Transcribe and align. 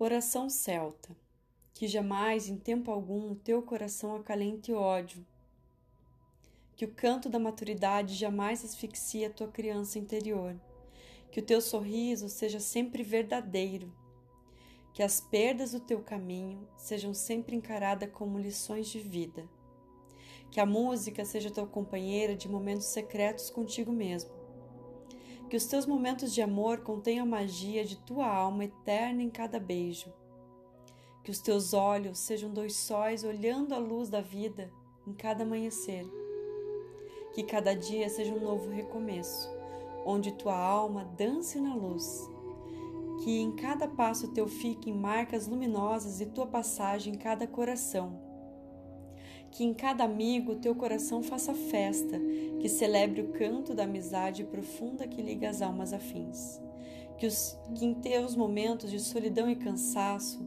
Oração 0.00 0.48
celta. 0.48 1.10
Que 1.74 1.88
jamais, 1.88 2.48
em 2.48 2.56
tempo 2.56 2.88
algum, 2.88 3.34
teu 3.34 3.60
coração 3.60 4.14
acalente 4.14 4.72
ódio. 4.72 5.26
Que 6.76 6.84
o 6.84 6.94
canto 6.94 7.28
da 7.28 7.40
maturidade 7.40 8.14
jamais 8.14 8.64
asfixie 8.64 9.24
a 9.24 9.30
tua 9.30 9.48
criança 9.48 9.98
interior. 9.98 10.54
Que 11.32 11.40
o 11.40 11.42
teu 11.42 11.60
sorriso 11.60 12.28
seja 12.28 12.60
sempre 12.60 13.02
verdadeiro. 13.02 13.92
Que 14.94 15.02
as 15.02 15.20
perdas 15.20 15.72
do 15.72 15.80
teu 15.80 16.00
caminho 16.00 16.68
sejam 16.76 17.12
sempre 17.12 17.56
encaradas 17.56 18.08
como 18.12 18.38
lições 18.38 18.86
de 18.86 19.00
vida. 19.00 19.48
Que 20.48 20.60
a 20.60 20.66
música 20.66 21.24
seja 21.24 21.50
tua 21.50 21.66
companheira 21.66 22.36
de 22.36 22.48
momentos 22.48 22.86
secretos 22.86 23.50
contigo 23.50 23.90
mesmo 23.90 24.37
que 25.48 25.56
os 25.56 25.66
teus 25.66 25.86
momentos 25.86 26.32
de 26.32 26.42
amor 26.42 26.80
contenham 26.80 27.24
a 27.24 27.28
magia 27.28 27.84
de 27.84 27.96
tua 27.96 28.26
alma 28.26 28.66
eterna 28.66 29.22
em 29.22 29.30
cada 29.30 29.58
beijo. 29.58 30.12
Que 31.24 31.30
os 31.30 31.40
teus 31.40 31.72
olhos 31.72 32.18
sejam 32.18 32.52
dois 32.52 32.76
sóis 32.76 33.24
olhando 33.24 33.74
a 33.74 33.78
luz 33.78 34.08
da 34.08 34.20
vida 34.20 34.70
em 35.06 35.12
cada 35.12 35.42
amanhecer. 35.42 36.06
Que 37.32 37.42
cada 37.42 37.74
dia 37.74 38.08
seja 38.08 38.32
um 38.32 38.40
novo 38.40 38.70
recomeço, 38.70 39.48
onde 40.04 40.32
tua 40.32 40.56
alma 40.56 41.04
dance 41.16 41.58
na 41.58 41.74
luz. 41.74 42.30
Que 43.24 43.40
em 43.40 43.50
cada 43.52 43.88
passo 43.88 44.28
teu 44.28 44.46
fiquem 44.46 44.94
marcas 44.94 45.48
luminosas 45.48 46.20
e 46.20 46.26
tua 46.26 46.46
passagem 46.46 47.14
em 47.14 47.18
cada 47.18 47.46
coração 47.46 48.27
que 49.50 49.64
em 49.64 49.72
cada 49.72 50.04
amigo 50.04 50.56
teu 50.56 50.74
coração 50.74 51.22
faça 51.22 51.54
festa, 51.54 52.20
que 52.60 52.68
celebre 52.68 53.22
o 53.22 53.32
canto 53.32 53.74
da 53.74 53.84
amizade 53.84 54.44
profunda 54.44 55.06
que 55.06 55.22
liga 55.22 55.48
as 55.48 55.62
almas 55.62 55.92
afins. 55.92 56.60
Que, 57.18 57.26
os, 57.26 57.58
que 57.74 57.84
em 57.84 57.94
teus 57.94 58.36
momentos 58.36 58.90
de 58.90 59.00
solidão 59.00 59.50
e 59.50 59.56
cansaço 59.56 60.40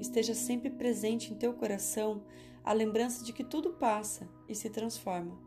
esteja 0.00 0.34
sempre 0.34 0.70
presente 0.70 1.32
em 1.32 1.36
teu 1.36 1.54
coração 1.54 2.22
a 2.64 2.72
lembrança 2.72 3.24
de 3.24 3.32
que 3.32 3.44
tudo 3.44 3.70
passa 3.70 4.28
e 4.48 4.54
se 4.54 4.68
transforma, 4.68 5.38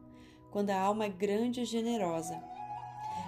quando 0.51 0.69
a 0.69 0.79
alma 0.79 1.05
é 1.05 1.09
grande 1.09 1.61
e 1.61 1.65
generosa. 1.65 2.41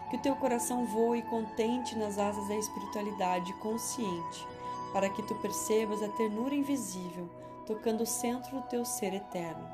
Que 0.09 0.15
o 0.17 0.21
teu 0.21 0.35
coração 0.35 0.85
voe 0.85 1.21
contente 1.23 1.97
nas 1.97 2.17
asas 2.17 2.47
da 2.47 2.55
espiritualidade 2.55 3.53
consciente, 3.59 4.47
para 4.93 5.09
que 5.09 5.23
tu 5.23 5.35
percebas 5.35 6.01
a 6.01 6.09
ternura 6.09 6.55
invisível 6.55 7.29
tocando 7.71 8.01
o 8.01 8.05
centro 8.05 8.59
do 8.59 8.67
teu 8.67 8.83
ser 8.83 9.13
eterno. 9.13 9.65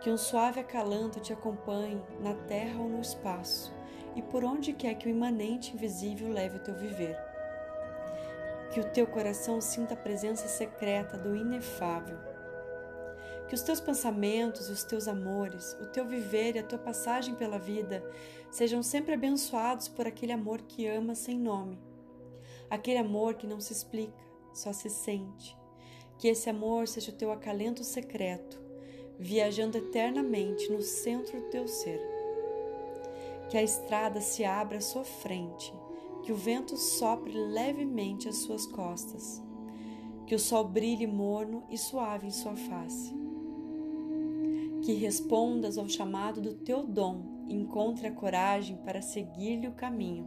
Que 0.00 0.10
um 0.10 0.16
suave 0.16 0.60
acalanto 0.60 1.18
te 1.18 1.32
acompanhe 1.32 2.00
na 2.20 2.34
terra 2.34 2.80
ou 2.80 2.88
no 2.88 3.00
espaço, 3.00 3.74
e 4.14 4.22
por 4.22 4.44
onde 4.44 4.72
quer 4.72 4.94
que 4.94 5.08
o 5.08 5.10
imanente 5.10 5.74
invisível 5.74 6.32
leve 6.32 6.58
o 6.58 6.60
teu 6.60 6.72
viver. 6.72 7.18
Que 8.72 8.78
o 8.78 8.84
teu 8.92 9.08
coração 9.08 9.60
sinta 9.60 9.94
a 9.94 9.96
presença 9.96 10.46
secreta 10.46 11.18
do 11.18 11.34
inefável. 11.34 12.16
Que 13.48 13.56
os 13.56 13.62
teus 13.62 13.80
pensamentos 13.80 14.68
e 14.68 14.72
os 14.72 14.84
teus 14.84 15.08
amores, 15.08 15.76
o 15.80 15.86
teu 15.86 16.06
viver 16.06 16.54
e 16.54 16.60
a 16.60 16.64
tua 16.64 16.78
passagem 16.78 17.34
pela 17.34 17.58
vida 17.58 18.08
sejam 18.52 18.84
sempre 18.84 19.14
abençoados 19.14 19.88
por 19.88 20.06
aquele 20.06 20.32
amor 20.32 20.62
que 20.62 20.86
ama 20.86 21.16
sem 21.16 21.36
nome. 21.36 21.76
Aquele 22.70 22.98
amor 22.98 23.34
que 23.34 23.48
não 23.48 23.58
se 23.58 23.72
explica, 23.72 24.22
só 24.52 24.72
se 24.72 24.88
sente 24.88 25.63
que 26.18 26.28
esse 26.28 26.48
amor 26.48 26.88
seja 26.88 27.10
o 27.10 27.14
teu 27.14 27.32
acalento 27.32 27.82
secreto, 27.82 28.60
viajando 29.18 29.78
eternamente 29.78 30.70
no 30.70 30.82
centro 30.82 31.40
do 31.40 31.48
teu 31.48 31.66
ser. 31.66 32.00
Que 33.48 33.56
a 33.56 33.62
estrada 33.62 34.20
se 34.20 34.44
abra 34.44 34.78
à 34.78 34.80
sua 34.80 35.04
frente, 35.04 35.72
que 36.22 36.32
o 36.32 36.36
vento 36.36 36.76
sopre 36.76 37.32
levemente 37.32 38.28
às 38.28 38.36
suas 38.36 38.66
costas, 38.66 39.42
que 40.26 40.34
o 40.34 40.38
sol 40.38 40.64
brilhe 40.64 41.06
morno 41.06 41.64
e 41.68 41.76
suave 41.76 42.26
em 42.26 42.30
sua 42.30 42.56
face. 42.56 43.14
Que 44.82 44.94
respondas 44.94 45.76
ao 45.78 45.88
chamado 45.88 46.40
do 46.40 46.54
teu 46.54 46.82
dom 46.82 47.44
e 47.46 47.54
encontre 47.54 48.06
a 48.06 48.12
coragem 48.12 48.76
para 48.78 49.02
seguir-lhe 49.02 49.68
o 49.68 49.74
caminho. 49.74 50.26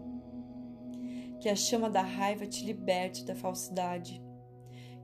Que 1.40 1.50
a 1.50 1.56
chama 1.56 1.90
da 1.90 2.02
raiva 2.02 2.46
te 2.46 2.64
liberte 2.66 3.24
da 3.24 3.36
falsidade 3.36 4.22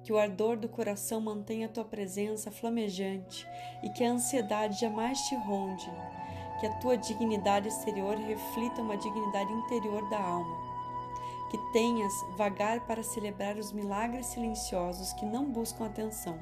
que 0.03 0.11
o 0.11 0.17
ardor 0.17 0.57
do 0.57 0.67
coração 0.67 1.21
mantenha 1.21 1.67
a 1.67 1.69
tua 1.69 1.85
presença 1.85 2.51
flamejante 2.51 3.47
e 3.81 3.89
que 3.89 4.03
a 4.03 4.11
ansiedade 4.11 4.79
jamais 4.79 5.17
te 5.21 5.35
ronde, 5.35 5.89
que 6.59 6.67
a 6.67 6.73
tua 6.79 6.97
dignidade 6.97 7.69
exterior 7.69 8.17
reflita 8.17 8.81
uma 8.81 8.97
dignidade 8.97 9.51
interior 9.53 10.07
da 10.09 10.19
alma, 10.19 10.57
que 11.49 11.57
tenhas 11.71 12.13
vagar 12.35 12.81
para 12.81 13.01
celebrar 13.01 13.57
os 13.57 13.71
milagres 13.71 14.25
silenciosos 14.27 15.13
que 15.13 15.25
não 15.25 15.49
buscam 15.49 15.85
atenção, 15.85 16.37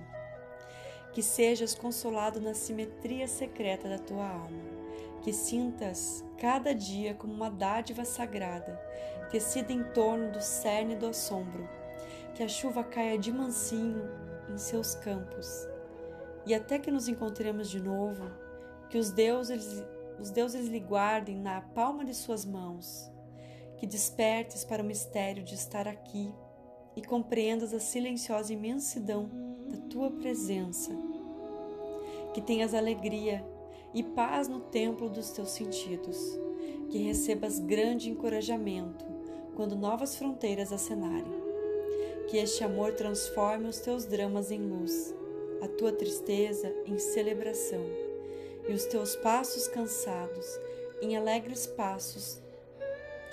que 1.13 1.21
sejas 1.21 1.75
consolado 1.75 2.41
na 2.41 2.55
simetria 2.55 3.27
secreta 3.27 3.87
da 3.87 3.99
tua 3.99 4.27
alma, 4.27 4.71
que 5.21 5.31
sintas 5.31 6.25
cada 6.39 6.73
dia 6.73 7.13
como 7.13 7.31
uma 7.31 7.51
dádiva 7.51 8.03
sagrada, 8.05 8.81
tecida 9.29 9.71
em 9.71 9.83
torno 9.83 10.31
do 10.31 10.41
cerne 10.41 10.95
do 10.95 11.05
assombro 11.05 11.80
que 12.41 12.45
a 12.45 12.47
chuva 12.47 12.83
caia 12.83 13.19
de 13.19 13.31
mansinho 13.31 14.09
em 14.49 14.57
seus 14.57 14.95
campos. 14.95 15.67
E 16.43 16.55
até 16.55 16.79
que 16.79 16.89
nos 16.89 17.07
encontremos 17.07 17.69
de 17.69 17.79
novo, 17.79 18.31
que 18.89 18.97
os 18.97 19.11
deuses, 19.11 19.83
os 20.19 20.31
deuses 20.31 20.67
lhe 20.67 20.79
guardem 20.79 21.37
na 21.37 21.61
palma 21.61 22.03
de 22.03 22.15
suas 22.15 22.43
mãos, 22.43 23.11
que 23.77 23.85
despertes 23.85 24.65
para 24.65 24.81
o 24.81 24.85
mistério 24.85 25.43
de 25.43 25.53
estar 25.53 25.87
aqui 25.87 26.33
e 26.95 27.03
compreendas 27.03 27.75
a 27.75 27.79
silenciosa 27.79 28.51
imensidão 28.51 29.29
da 29.69 29.77
tua 29.87 30.09
presença. 30.09 30.91
Que 32.33 32.41
tenhas 32.41 32.73
alegria 32.73 33.45
e 33.93 34.01
paz 34.01 34.47
no 34.47 34.61
templo 34.61 35.11
dos 35.11 35.29
teus 35.29 35.51
sentidos, 35.51 36.17
que 36.89 37.03
recebas 37.03 37.59
grande 37.59 38.09
encorajamento 38.09 39.05
quando 39.55 39.75
novas 39.75 40.15
fronteiras 40.15 40.73
acenarem 40.73 41.50
que 42.27 42.37
este 42.37 42.63
amor 42.63 42.93
transforme 42.93 43.67
os 43.67 43.79
teus 43.79 44.05
dramas 44.05 44.51
em 44.51 44.61
luz, 44.61 45.13
a 45.61 45.67
tua 45.67 45.91
tristeza 45.91 46.73
em 46.85 46.97
celebração 46.97 47.85
e 48.67 48.73
os 48.73 48.85
teus 48.85 49.15
passos 49.15 49.67
cansados 49.67 50.59
em 51.01 51.17
alegres 51.17 51.65
passos 51.65 52.41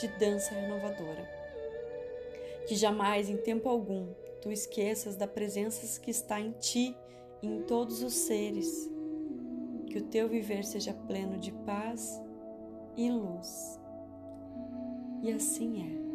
de 0.01 0.09
dança 0.19 0.55
renovadora. 0.55 1.29
Que 2.67 2.75
jamais, 2.75 3.29
em 3.29 3.37
tempo 3.37 3.69
algum, 3.69 4.09
tu 4.41 4.51
esqueças 4.51 5.17
da 5.17 5.27
presença 5.27 6.01
que 6.01 6.11
está 6.11 6.41
em 6.41 6.53
ti 6.53 6.97
e 7.43 7.47
em 7.47 7.63
todos 7.63 8.03
os 8.03 8.15
seres. 8.15 8.91
Que 9.87 9.99
o 9.99 10.05
teu 10.05 10.29
viver 10.29 10.65
seja 10.65 10.93
pleno 10.93 11.39
de 11.39 11.53
paz 11.53 12.21
e 12.97 13.11
luz. 13.11 13.81
E 15.23 15.33
assim 15.33 15.83
é. 16.05 16.08